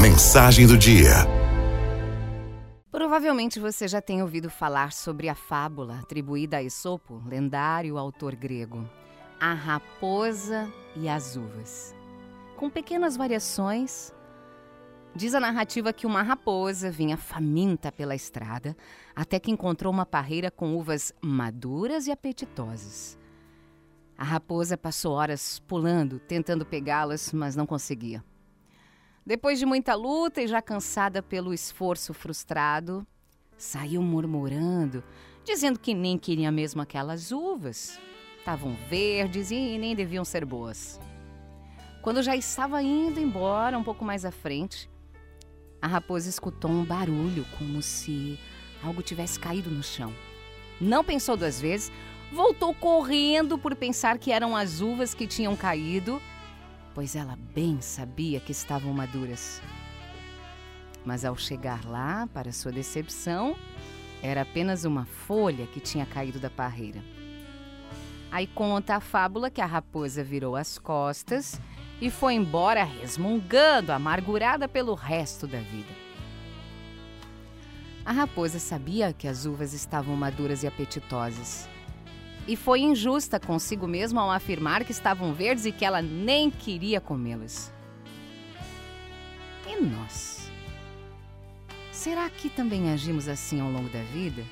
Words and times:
Mensagem 0.00 0.66
do 0.66 0.76
dia. 0.76 1.10
Provavelmente 2.90 3.60
você 3.60 3.86
já 3.86 4.00
tem 4.00 4.22
ouvido 4.22 4.50
falar 4.50 4.92
sobre 4.92 5.28
a 5.28 5.34
fábula 5.34 5.98
atribuída 6.00 6.56
a 6.56 6.62
Esopo, 6.62 7.22
lendário 7.26 7.98
autor 7.98 8.34
grego, 8.34 8.88
a 9.38 9.52
raposa 9.52 10.72
e 10.96 11.08
as 11.08 11.36
uvas. 11.36 11.94
Com 12.56 12.70
pequenas 12.70 13.16
variações, 13.16 14.12
diz 15.14 15.34
a 15.34 15.40
narrativa 15.40 15.92
que 15.92 16.06
uma 16.06 16.22
raposa 16.22 16.90
vinha 16.90 17.16
faminta 17.16 17.92
pela 17.92 18.14
estrada 18.14 18.76
até 19.14 19.38
que 19.38 19.50
encontrou 19.50 19.92
uma 19.92 20.06
parreira 20.06 20.50
com 20.50 20.74
uvas 20.74 21.12
maduras 21.20 22.06
e 22.06 22.10
apetitosas. 22.10 23.18
A 24.16 24.24
raposa 24.24 24.76
passou 24.76 25.12
horas 25.12 25.60
pulando, 25.60 26.18
tentando 26.18 26.64
pegá-las, 26.64 27.32
mas 27.32 27.54
não 27.54 27.66
conseguia. 27.66 28.24
Depois 29.24 29.58
de 29.58 29.64
muita 29.64 29.94
luta 29.94 30.42
e 30.42 30.48
já 30.48 30.60
cansada 30.60 31.22
pelo 31.22 31.54
esforço 31.54 32.12
frustrado, 32.12 33.06
saiu 33.56 34.02
murmurando, 34.02 35.04
dizendo 35.44 35.78
que 35.78 35.94
nem 35.94 36.18
queria 36.18 36.50
mesmo 36.50 36.82
aquelas 36.82 37.30
uvas. 37.30 38.00
Estavam 38.38 38.76
verdes 38.90 39.52
e 39.52 39.78
nem 39.78 39.94
deviam 39.94 40.24
ser 40.24 40.44
boas. 40.44 41.00
Quando 42.02 42.20
já 42.20 42.34
estava 42.34 42.82
indo 42.82 43.20
embora, 43.20 43.78
um 43.78 43.84
pouco 43.84 44.04
mais 44.04 44.24
à 44.24 44.32
frente, 44.32 44.90
a 45.80 45.86
raposa 45.86 46.28
escutou 46.28 46.68
um 46.68 46.84
barulho 46.84 47.46
como 47.56 47.80
se 47.80 48.36
algo 48.82 49.02
tivesse 49.02 49.38
caído 49.38 49.70
no 49.70 49.84
chão. 49.84 50.12
Não 50.80 51.04
pensou 51.04 51.36
duas 51.36 51.60
vezes, 51.60 51.92
voltou 52.32 52.74
correndo 52.74 53.56
por 53.56 53.76
pensar 53.76 54.18
que 54.18 54.32
eram 54.32 54.56
as 54.56 54.80
uvas 54.80 55.14
que 55.14 55.28
tinham 55.28 55.54
caído, 55.54 56.20
pois 56.94 57.16
ela 57.16 57.38
bem 57.54 57.80
sabia 57.80 58.40
que 58.40 58.52
estavam 58.52 58.92
maduras. 58.92 59.60
Mas 61.04 61.24
ao 61.24 61.36
chegar 61.36 61.84
lá, 61.84 62.28
para 62.32 62.52
sua 62.52 62.70
decepção, 62.70 63.56
era 64.22 64.42
apenas 64.42 64.84
uma 64.84 65.04
folha 65.04 65.66
que 65.66 65.80
tinha 65.80 66.06
caído 66.06 66.38
da 66.38 66.48
parreira. 66.50 67.02
Aí 68.30 68.46
conta 68.46 68.96
a 68.96 69.00
fábula 69.00 69.50
que 69.50 69.60
a 69.60 69.66
raposa 69.66 70.22
virou 70.22 70.56
as 70.56 70.78
costas 70.78 71.60
e 72.00 72.10
foi 72.10 72.34
embora 72.34 72.84
resmungando, 72.84 73.92
amargurada 73.92 74.68
pelo 74.68 74.94
resto 74.94 75.46
da 75.46 75.58
vida. 75.58 75.92
A 78.04 78.12
raposa 78.12 78.58
sabia 78.58 79.12
que 79.12 79.28
as 79.28 79.44
uvas 79.44 79.72
estavam 79.72 80.16
maduras 80.16 80.62
e 80.62 80.66
apetitosas 80.66 81.68
e 82.46 82.56
foi 82.56 82.80
injusta 82.80 83.38
consigo 83.38 83.86
mesma 83.86 84.22
ao 84.22 84.30
afirmar 84.30 84.84
que 84.84 84.92
estavam 84.92 85.32
verdes 85.32 85.64
e 85.64 85.72
que 85.72 85.84
ela 85.84 86.02
nem 86.02 86.50
queria 86.50 87.00
comê-las. 87.00 87.72
E 89.66 89.80
nós? 89.80 90.50
Será 91.92 92.28
que 92.28 92.48
também 92.48 92.90
agimos 92.90 93.28
assim 93.28 93.60
ao 93.60 93.70
longo 93.70 93.88
da 93.88 94.02
vida? 94.02 94.42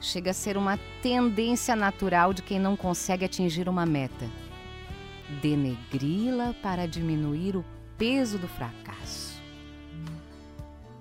Chega 0.00 0.30
a 0.30 0.34
ser 0.34 0.56
uma 0.56 0.78
tendência 1.02 1.74
natural 1.74 2.32
de 2.32 2.42
quem 2.42 2.58
não 2.58 2.76
consegue 2.76 3.24
atingir 3.24 3.68
uma 3.68 3.84
meta. 3.84 4.30
Denegri-la 5.42 6.54
para 6.62 6.86
diminuir 6.86 7.56
o 7.56 7.64
peso 7.98 8.38
do 8.38 8.48
fracasso. 8.48 9.40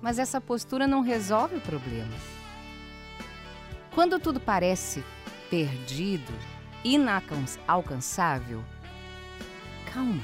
Mas 0.01 0.17
essa 0.17 0.41
postura 0.41 0.87
não 0.87 1.01
resolve 1.01 1.57
o 1.57 1.61
problema. 1.61 2.13
Quando 3.91 4.19
tudo 4.19 4.39
parece 4.39 5.03
perdido, 5.49 6.33
inalcançável, 6.83 8.63
calma, 9.91 10.23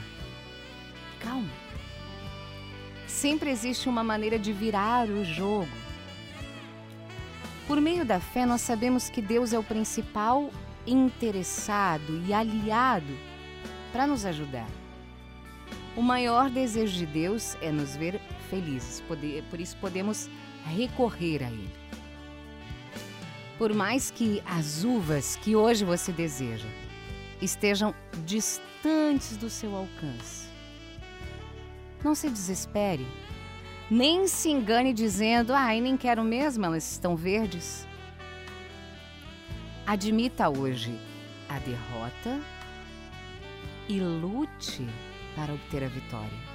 calma. 1.20 1.50
Sempre 3.08 3.50
existe 3.50 3.90
uma 3.90 4.04
maneira 4.04 4.38
de 4.38 4.54
virar 4.54 5.08
o 5.10 5.26
jogo. 5.26 5.68
Por 7.68 7.82
meio 7.82 8.06
da 8.06 8.20
fé, 8.20 8.46
nós 8.46 8.62
sabemos 8.62 9.10
que 9.10 9.22
Deus 9.22 9.54
é 9.54 9.58
o 9.58 9.64
principal 9.64 10.52
interessado 10.86 12.22
e 12.28 12.34
aliado 12.34 13.18
para 13.92 14.06
nos 14.06 14.26
ajudar. 14.26 14.70
O 15.96 16.02
maior 16.02 16.50
desejo 16.50 16.98
de 16.98 17.06
Deus 17.06 17.58
é 17.62 17.72
nos 17.72 17.96
ver 17.96 18.20
felizes, 18.50 19.02
por 19.50 19.60
isso 19.60 19.78
podemos 19.78 20.30
recorrer 20.66 21.42
a 21.42 21.48
Ele. 21.48 21.74
Por 23.58 23.74
mais 23.74 24.12
que 24.12 24.42
as 24.46 24.84
uvas 24.84 25.38
que 25.38 25.56
hoje 25.56 25.86
você 25.86 26.12
deseja 26.12 26.68
estejam 27.42 27.96
distantes 28.26 29.38
do 29.38 29.50
seu 29.50 29.74
alcance, 29.76 30.50
não 32.04 32.14
se 32.14 32.30
desespere, 32.30 33.08
nem 33.90 34.28
se 34.28 34.50
engane 34.50 34.94
dizendo: 34.94 35.54
ai, 35.54 35.78
ah, 35.78 35.82
nem 35.82 35.96
quero 35.96 36.24
mesmo, 36.24 36.66
elas 36.66 36.92
estão 36.92 37.16
verdes. 37.16 37.88
Admita 39.88 40.50
hoje 40.50 41.00
a 41.48 41.58
derrota 41.60 42.42
e 43.88 44.00
lute 44.00 44.86
para 45.36 45.54
obter 45.54 45.84
a 45.84 45.88
vitória. 45.88 46.55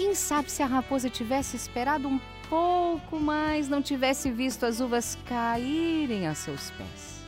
Quem 0.00 0.14
sabe 0.14 0.50
se 0.50 0.62
a 0.62 0.66
raposa 0.66 1.10
tivesse 1.10 1.56
esperado 1.56 2.08
um 2.08 2.18
pouco 2.48 3.20
mais 3.20 3.68
não 3.68 3.82
tivesse 3.82 4.30
visto 4.30 4.64
as 4.64 4.80
uvas 4.80 5.18
caírem 5.26 6.26
a 6.26 6.34
seus 6.34 6.70
pés? 6.70 7.20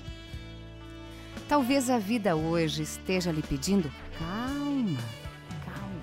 Talvez 1.46 1.90
a 1.90 1.98
vida 1.98 2.34
hoje 2.34 2.82
esteja 2.82 3.30
lhe 3.30 3.42
pedindo 3.42 3.92
calma, 4.18 4.98
calma. 5.66 6.00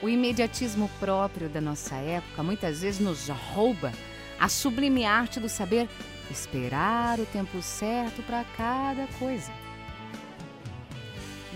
O 0.00 0.08
imediatismo 0.08 0.88
próprio 1.00 1.48
da 1.48 1.60
nossa 1.60 1.96
época 1.96 2.44
muitas 2.44 2.82
vezes 2.82 3.00
nos 3.00 3.28
rouba 3.52 3.92
a 4.38 4.48
sublime 4.48 5.04
arte 5.04 5.40
do 5.40 5.48
saber 5.48 5.88
esperar 6.30 7.18
o 7.18 7.26
tempo 7.26 7.60
certo 7.60 8.22
para 8.22 8.44
cada 8.56 9.08
coisa. 9.18 9.50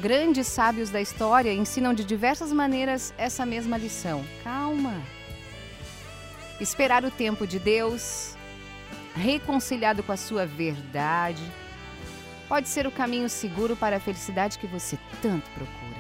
Grandes 0.00 0.46
sábios 0.46 0.90
da 0.90 1.00
história 1.00 1.52
ensinam 1.52 1.92
de 1.92 2.04
diversas 2.04 2.52
maneiras 2.52 3.12
essa 3.18 3.44
mesma 3.44 3.76
lição. 3.76 4.24
Calma. 4.44 4.94
Esperar 6.60 7.04
o 7.04 7.10
tempo 7.10 7.48
de 7.48 7.58
Deus, 7.58 8.36
reconciliado 9.16 10.04
com 10.04 10.12
a 10.12 10.16
sua 10.16 10.46
verdade, 10.46 11.42
pode 12.48 12.68
ser 12.68 12.86
o 12.86 12.92
caminho 12.92 13.28
seguro 13.28 13.74
para 13.74 13.96
a 13.96 14.00
felicidade 14.00 14.60
que 14.60 14.68
você 14.68 14.96
tanto 15.20 15.50
procura. 15.50 15.98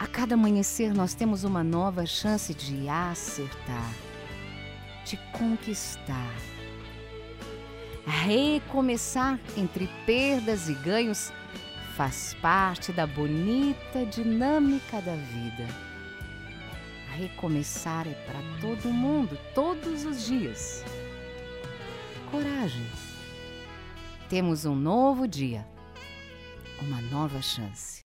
A 0.00 0.06
cada 0.06 0.34
amanhecer, 0.34 0.94
nós 0.94 1.12
temos 1.12 1.44
uma 1.44 1.62
nova 1.62 2.06
chance 2.06 2.54
de 2.54 2.88
acertar, 2.88 3.92
de 5.04 5.18
conquistar, 5.30 6.34
recomeçar 8.06 9.38
entre 9.58 9.90
perdas 10.06 10.70
e 10.70 10.72
ganhos 10.72 11.30
faz 11.96 12.34
parte 12.40 12.92
da 12.92 13.06
bonita 13.06 14.04
dinâmica 14.06 15.00
da 15.00 15.14
vida. 15.14 15.66
Recomeçar 17.16 18.06
é 18.08 18.14
para 18.14 18.40
todo 18.60 18.92
mundo, 18.92 19.38
todos 19.54 20.04
os 20.04 20.26
dias. 20.26 20.84
Coragem. 22.30 22.86
Temos 24.28 24.64
um 24.64 24.74
novo 24.74 25.28
dia, 25.28 25.66
uma 26.80 27.00
nova 27.02 27.42
chance. 27.42 28.02